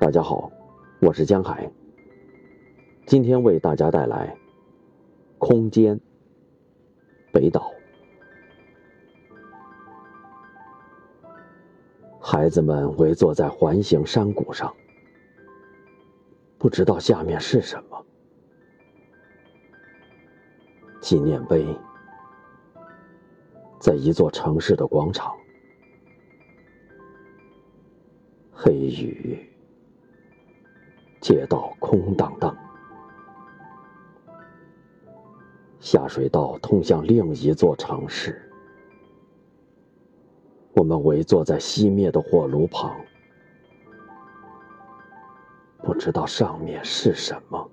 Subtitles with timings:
[0.00, 0.50] 大家好，
[1.00, 1.70] 我是江海。
[3.06, 4.36] 今天为大家带来
[5.38, 5.96] 《空间》
[7.32, 7.72] 北岛。
[12.20, 14.74] 孩子们围坐在环形山谷上，
[16.58, 18.04] 不知道下面是什么。
[21.00, 21.64] 纪念碑
[23.78, 25.34] 在一座城市的广场，
[28.52, 29.50] 黑雨。
[31.24, 32.54] 街道空荡荡，
[35.80, 38.46] 下水道通向另一座城市。
[40.74, 42.94] 我们围坐在熄灭的火炉旁，
[45.78, 47.63] 不知道上面是什么。